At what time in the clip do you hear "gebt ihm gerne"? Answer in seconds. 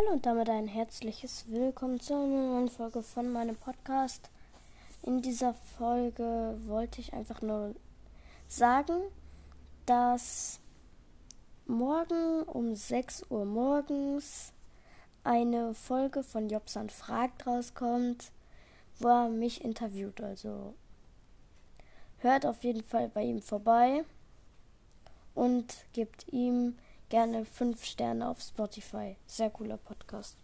25.92-27.44